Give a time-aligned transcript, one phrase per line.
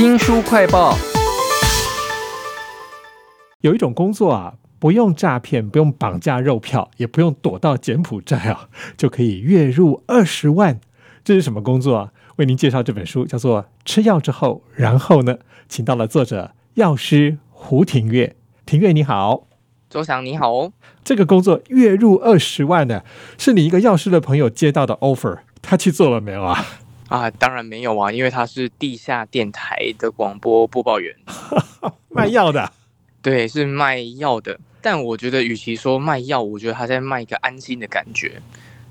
[0.00, 0.96] 新书快报，
[3.60, 10.80] 有一种工作啊，不用诈骗，不用绑架肉票，也不用躲到柬埔寨啊， 就可以月入二十万。
[11.22, 12.12] 这是什么工作啊？
[12.36, 15.36] 为您介绍这本书，叫做《吃药之后》，然后呢，
[15.68, 18.36] 请到了作者药师胡庭月。
[18.64, 19.48] 庭月你好，
[19.90, 20.72] 周翔你好哦。
[21.04, 23.04] 这个工作月入二十万的，
[23.36, 26.64] 是你一个药师的朋友接到的 offer，他去做了没有啊？
[27.10, 31.14] 啊，当然没有啊，因为他是地下电台的广播播报员，
[32.08, 32.72] 卖药的。
[33.20, 34.58] 对，是卖药的。
[34.80, 38.40] 但我觉得，与其说卖药，我觉得他在卖一个安心的感觉。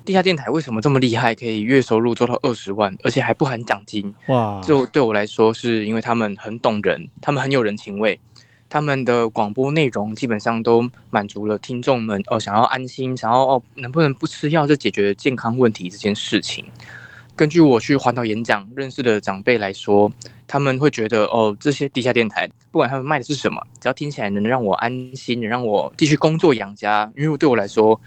[0.06, 4.14] 地下电台为什么这么厉害，可以月收入做到二十万，而且还不含奖金？
[4.28, 4.62] 哇！
[4.62, 8.20] 就对我来说，是因为他们很懂人，他们很有人情味，
[8.70, 16.66] 他们的广播内容基本上都满足了听众们哦想要安心，想要哦能不能不吃药就解决健康问题这件事情。
[17.40, 20.12] 根据我去环岛演讲认识的长辈来说，
[20.46, 27.98] 他们会觉得哦，这些地下电台不管他们卖的是什么，只要听起来能让我安心，能让我继续工作养家，因为对我来说。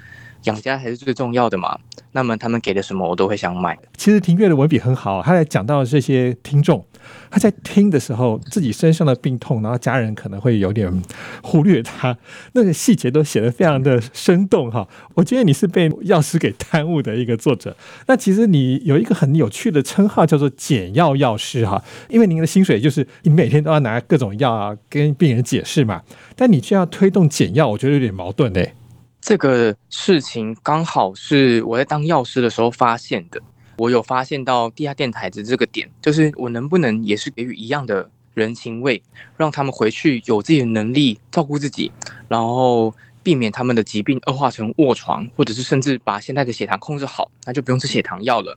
[0.44, 1.78] 养家才是最重要的嘛。
[2.14, 3.78] 那么他们给的什么，我都会想买。
[3.96, 6.84] 其实庭月的文笔很好，他在讲到这些听众，
[7.30, 11.02] 他在听的时候，自己身上的病痛，然后家人可能会有点
[11.42, 12.14] 忽略他，
[12.52, 14.86] 那个细节都写得非常的生动哈。
[15.14, 17.74] 我觉得你是被药师给耽误的一个作者。
[18.06, 26.02] 那其实你有一个很有趣的称号，叫做“简药药师”哈，因为您的薪水就是你每天都要拿各种药啊跟病人解释嘛，
[26.36, 28.74] 但你却要推动简药，我觉得有点矛盾嘞。
[29.22, 33.40] 这个事情刚好是我在当药师的时候发现的。
[33.78, 39.00] 我有发现到地下电台的这个点，就是我能不能也是给予一样的人情味，
[39.36, 41.90] 让他们回去有自己的能力照顾自己，
[42.28, 42.92] 然后
[43.22, 48.56] 避免他们的疾病恶化成卧床，或者是甚至把现在的血糖控制好，那就不用吃血糖药了。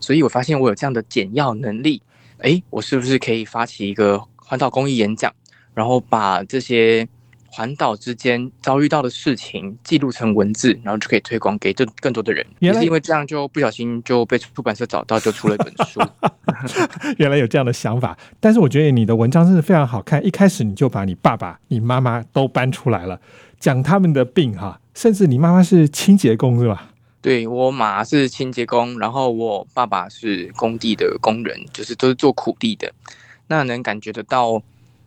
[0.00, 2.00] 所以我发现我有这样的减药能力，
[2.38, 5.32] 诶，我是不是可以发起一个环岛公益演讲，
[5.74, 7.06] 然后把这些。
[7.54, 12.44] 环岛之间遭遇到的事情记录成文字，然后就可以推广给更更多的人。
[12.58, 16.00] 也是因为这样，就不小心就被出版社找到，就出了一本书。
[17.16, 20.26] 原来有这样的想法，但是我觉得你的文章真的非常好看。
[20.26, 23.20] 一开始你就把你爸爸、你妈妈都搬出来了，
[23.60, 26.90] 讲他们的病哈，甚至你妈妈是清洁工是吧？
[27.22, 32.92] 对我妈是清洁工，然后我爸爸是工地的工人，就是都是做苦力的。
[33.46, 34.60] 那能感觉得到。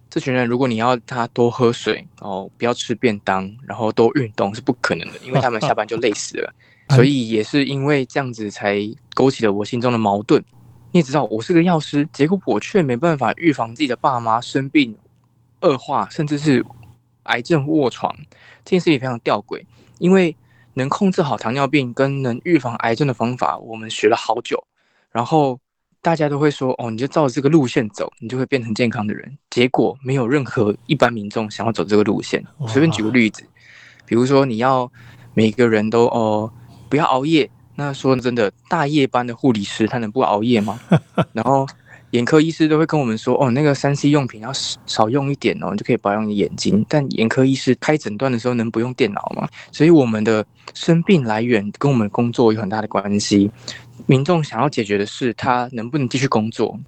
[0.09, 6.53] 这群人，如果你要他多喝水然后，不要吃便当，然后多运动是不可能的，因为他们下班就累死了。
[6.95, 8.79] 所以也是因为这样子，才
[9.13, 10.41] 勾起了我心中的矛盾。
[10.91, 14.97] 你也知道，我是个药师，结果我却没办法预防自己的爸妈生病
[15.61, 16.65] 恶化，甚至是
[17.23, 18.15] 癌症卧床。
[18.63, 19.61] 这件事情非常吊诡，
[19.99, 20.33] 因为
[20.75, 24.65] 能控制好糖尿病跟能预防癌症的方法，我们学了好久，
[25.11, 25.59] 然后。
[26.01, 29.37] 大家都会说哦，你就照着这个路线走，你就会变成健康的人。
[29.49, 32.43] 结果没有任何一般民众想要走这个路线。
[32.57, 33.43] 我随便举个例子，
[34.05, 34.89] 比如说你要
[35.33, 36.51] 每个人都哦
[36.87, 40.79] 不要熬夜，那说真的，大夜班的护理师他能不熬夜吗？
[41.33, 41.67] 然后
[42.11, 44.51] 眼科医师都会跟我们说哦，那个三 C 用品要
[44.85, 46.85] 少用一点哦，你就可以保养你眼睛。
[46.87, 49.47] 但眼科医师开诊断的时候能不用电脑吗？
[49.71, 53.51] 所以我们的生病来源跟我们工作有很大的关系。
[54.05, 56.79] 民众想要解决的是他能不能继续工作，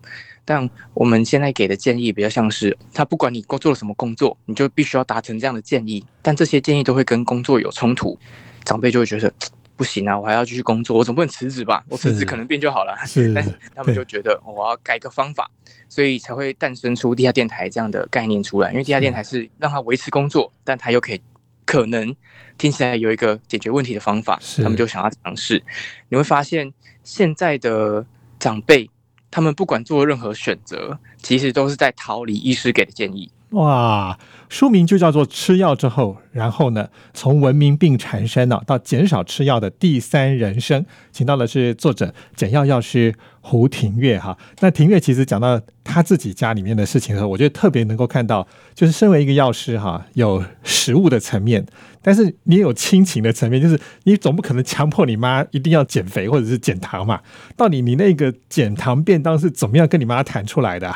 [0.45, 8.17] 但我们现在给的建议比较像是，他不管你工做了什么工作，你就必须要达成这样的建议，但这些建议都会跟工作有冲突，
[8.63, 9.33] 长辈就会觉得
[9.79, 11.81] 不行啊，我还要继续工作，我总不能辞职吧？
[11.87, 12.93] 我辞职可能变就好了，
[13.33, 15.49] 但是他们就觉得我要改个方法，
[15.87, 21.21] 所以才会诞生出地下电台这样的概念出来，因为地下电台是让他维持工作，但他又可以。
[21.65, 22.15] 可能
[22.57, 25.63] 听起来有一个解决问题的方法，他们就想要尝试。
[26.07, 26.73] 你会发现，
[27.03, 28.03] 现在的
[28.39, 28.89] 长辈，
[29.29, 33.31] 他们不管做任何选择，其实都是在逃离医师给的建议。
[33.51, 34.15] 哇，
[34.47, 44.37] 书名就叫做“吃药之后”，然后呢，从文明病缠身呢，到减少吃药的第三人生，请到的是作者简药药师胡庭月哈。
[44.59, 51.65] 那庭月其实讲到他自己家里面的事情的时候，我觉得特别能够看到，就是身为一个药师哈，有食物的层面，
[52.03, 57.19] 但是你也有亲情的层面，就是你总不可能强迫你妈一定要减肥或者是减糖嘛？
[57.57, 60.95] 到底你那个减糖便当是怎么样跟你妈谈出来的？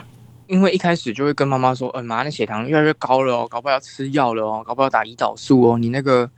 [0.54, 5.80] 因为一开始就会跟妈妈说，呃，妈，那血糖越来越高了哦，搞不好要吃药了哦，搞不好打胰岛素哦。
[5.80, 6.30] 你那个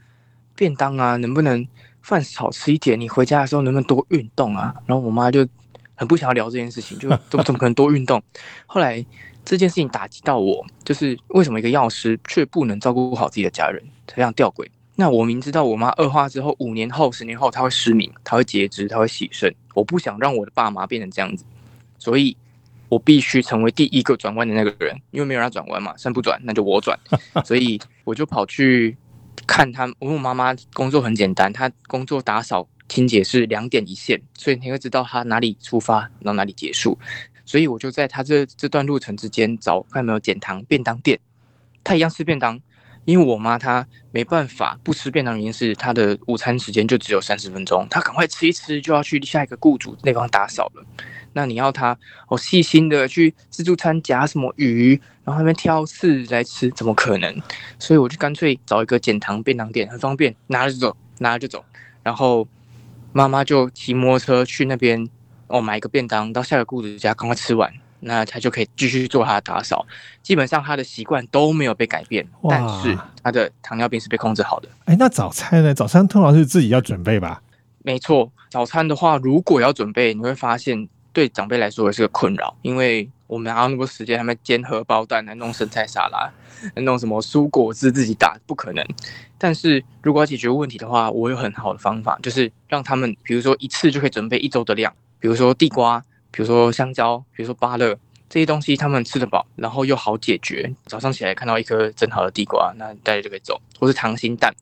[0.56, 1.68] 便当啊，能不能
[2.02, 2.98] 饭少吃一点？
[2.98, 4.74] 你回家的时候能不能多运动啊？
[4.86, 5.46] 然后我妈就
[5.96, 8.24] 很不想要聊这件事情，就 怎么怎么可能多运动？
[8.66, 9.06] 后来
[9.44, 14.66] 这件事情打击到我，就是为什么一个药师却不能照顾好自己的家人，这样吊诡。
[14.96, 21.44] 那我明知道我妈恶化之后，五年后、十年后她会失明，她会截肢，她会洗肾，我不想让我的爸妈变成这样子，
[22.00, 22.38] 所以。
[22.96, 26.98] 我必须成为第一个转弯的那个人，因为没有人转弯嘛，山不转那就我转，
[27.44, 28.96] 所以我就跑去
[29.46, 29.86] 看他。
[30.00, 36.98] 因为我妈妈工作很简单，她工作打扫清洁是两点一线，所以你会知道她哪里出发，然后哪里结束。
[37.44, 41.20] 所以我就在她这这段路程之间找看有没有减糖便当店，
[41.84, 42.58] 他一样吃便当，
[43.06, 50.84] 因为我妈她没办法不吃便当，原因是她的午餐时间就只有三十分钟，她赶快吃一吃就要去下一个雇主那方打扫了。
[51.34, 51.98] 那你要她
[52.28, 57.42] 哦细心的去自助餐夹什么鱼，然后那边挑刺来吃，怎么可能？
[57.80, 61.64] 所以我就干脆找一个减糖便当店，很方便，拿着就走，拿着就走。
[62.04, 62.48] 然后
[63.14, 65.08] 妈妈就骑摩托车去那边。
[65.48, 69.86] 哦，买一个便当到下一个雇主家，赶快吃完，那他就可以继续做他的打扫。
[70.22, 74.70] 基本上他的习惯都没有被改变，但是他的糖尿病是被控制好的。
[74.86, 75.74] 哎，那早餐呢？
[75.74, 77.42] 早餐通常是自己要准备吧？
[77.84, 86.32] 没错，早餐的话，如果要准备，你会发现对长辈来说也是个困扰，因为我们还有那么多时间，还没煎荷包蛋，来弄生菜沙拉，
[86.82, 88.84] 弄什么蔬果汁自己打，不可能。
[89.38, 94.92] 但是如果要解决问题的话，我有很好的方法，就是让他们，比如说一次就可以准备一周的量。
[95.20, 96.04] 比如说地瓜，
[96.36, 97.98] 比如说香蕉，比如说芭乐
[98.28, 100.70] 这些东西，他们吃得饱，然后又好解决。
[100.86, 103.62] 早上起来看到一颗蒸好的地瓜，那大家就可以走。
[103.80, 104.54] 或是溏心蛋，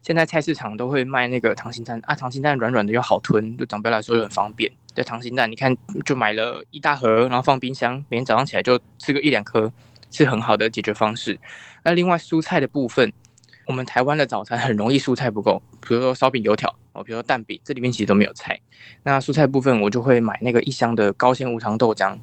[0.00, 4.72] 现在菜市场都会卖那个溏心蛋啊，溏心蛋软软的又好吞，对长辈来说又很方便。
[4.94, 5.76] 对溏心蛋，你看
[6.06, 9.70] 就买了一大盒，然后放冰箱，每天早上起来就吃个一两颗，
[10.10, 11.38] 是很好的解决方式。
[11.82, 13.12] 那另外蔬菜的部分。
[13.68, 18.58] 我们台湾的早餐很容易蔬菜不够，比如说烧饼、油条哦，比如说蛋饼，这里面其实都没有菜。
[19.02, 22.16] 那蔬菜部分，我就会买那个一箱的高纤无糖豆浆，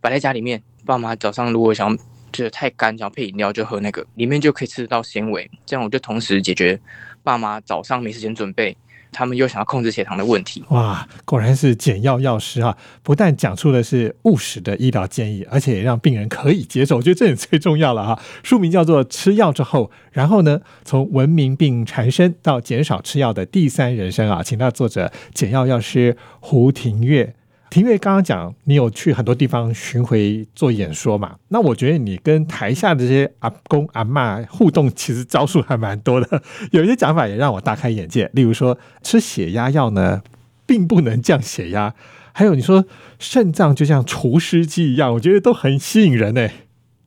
[0.00, 0.62] 摆在家里面。
[0.86, 1.94] 爸妈早上如果想
[2.32, 5.50] 觉得太干，想配饮料，就喝那个，里面就可以吃到纤维。
[5.66, 6.80] 这样我就同时解决
[7.22, 8.74] 爸妈早上没时间准备。
[9.16, 12.76] 他们又想要控制血糖的问题，哇，果然是简药药师啊！
[13.02, 18.22] 不但讲出的是务实的医疗建议，而且也让病人可以接受，我觉得这也最重要了哈。
[18.42, 27.34] 书名叫做《吃药之后》，然后呢，从文明病缠身到减少吃药的第三人生啊，请到作者简药药师胡庭月。
[27.68, 31.36] 庭月刚刚讲，你有去很多地方巡回做演说嘛？
[31.48, 36.42] 那我觉得你跟台下的这些阿公阿妈互动，其实招数还蛮多的。
[36.72, 40.22] 有一些讲法也让我大开眼界，例如说吃血压药呢，
[40.64, 41.92] 并不能降血压；
[42.32, 42.84] 还有你说
[43.18, 46.48] 肾脏就像除湿机一样，我觉得都很吸引人呢。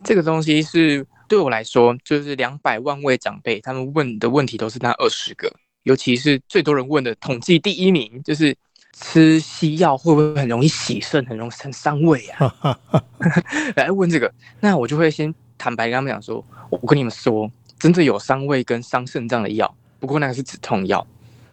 [0.03, 5.51] 这个东西是对我来说，就是两百万位长辈他们问的问题都是那二十个，
[5.83, 8.55] 尤其是最多人问的统计第一名就是。
[8.93, 12.79] 吃西药会不会很容易洗肾，很容易很伤胃啊？
[13.75, 21.05] 来问这个，那我就会先坦白跟他们讲说，我跟你们说，真正有伤胃跟伤肾脏的药，不过那个是止痛药。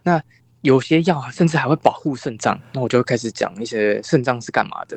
[0.03, 0.21] 那
[0.63, 4.97] 有些药甚至还会保护肾脏，那我就开始讲一些肾脏是干嘛的。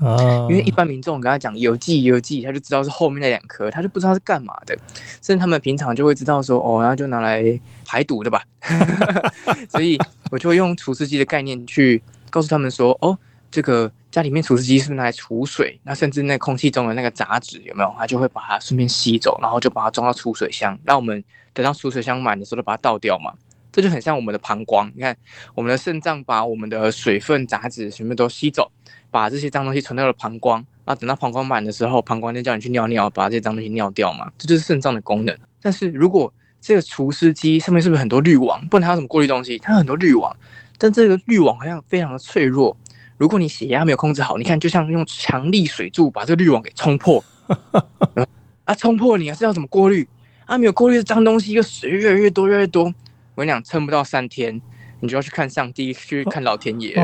[0.50, 4.76] 因为一般民众跟他讲有剂有剂，他就知道是后面那两颗，他就不知道是干嘛的。
[5.22, 8.44] 甚至他们平常就会知道说，哦，然后就拿来排毒的吧。
[9.70, 10.00] 所以
[10.32, 12.02] 我就会用除湿机的概念去。
[12.30, 13.18] 告诉他们说：“哦，
[13.52, 15.80] 这个家里面除湿机是拿来储水？
[15.84, 17.94] 那甚至那空气中的那个杂质有没有？
[17.98, 20.78] 它就会把它顺便吸走，然后就把它装到储水箱。
[20.84, 21.24] 那我们
[21.54, 23.34] 等到储水箱满的时候，把它倒掉嘛。
[23.72, 24.92] 这就很像我们的膀胱。
[24.96, 25.16] 你看，
[25.54, 28.72] 我们的肾脏把我们的水分、杂质全部都吸走，
[29.12, 30.66] 把这些脏东西存到了膀胱。
[30.86, 34.32] 那等到膀胱满的时候，膀胱就叫你去尿尿，把这些脏东西尿掉嘛。
[34.40, 35.38] 这就是肾脏的功能。
[35.62, 38.68] 但是如果这个除湿机上面是不是很多滤网？
[38.70, 39.60] 不然它有什么过滤东西？
[39.60, 40.36] 它有很多滤网。”
[40.80, 42.76] 但这个滤网好像非常的脆弱，
[43.18, 47.24] 如果你血压没有控制好，你看就像用强力水柱把这个滤网给冲破，
[48.64, 50.08] 啊，冲破你还是要怎么过滤？
[50.46, 52.86] 啊，没有过滤的脏东西，又水越来越多，越来越多，
[53.36, 54.60] 我跟你讲，撑不到三天，
[55.02, 56.96] 你就要去看上帝，去看老天爷。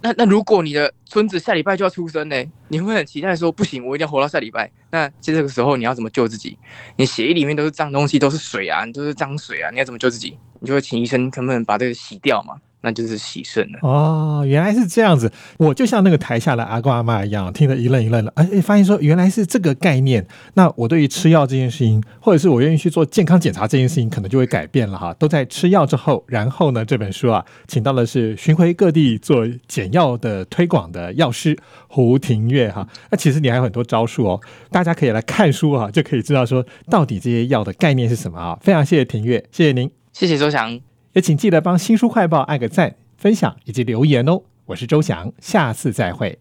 [0.00, 4.70] 那那如果你的孙子下礼拜就要出生呢，你会很期待说，不行，我一定要活到下礼拜。
[4.90, 6.58] 那在这个时候，你要怎么救自己？
[6.96, 10.38] 你血液里面都是脏东西，都是水啊，都是脏水啊，你要怎么救自己？
[10.60, 12.56] 你就会请医生，可不可以把这个洗掉嘛？
[12.84, 15.32] 那就是喜肾了哦，原来是这样子。
[15.56, 18.30] 我就像那个台下的阿公阿妈一样，听得一愣一愣的。
[18.36, 20.26] 哎，发现说原来是这个概念。
[20.52, 25.14] 那我对于吃药这件事情，或者是我愿意去做健康检查这件事情，可能就会改变了哈。
[25.14, 31.56] 都在吃药之后，然后呢，这本书啊，请到的是巡回各地做减药的推广的药师
[31.88, 32.86] 胡庭月哈。
[33.10, 38.58] 那其实你还有很多招数哦，大家可以来看书啊，就可以知道说到底这些药的概念是什么啊。
[38.60, 40.93] 非常谢谢庭月，谢谢您，谢谢周翔。
[41.14, 44.42] 也请记得帮新书快报按个赞、分享以及留言哦。
[44.66, 46.36] 我是周翔，下次再会。